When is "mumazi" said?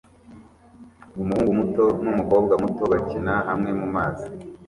3.79-4.27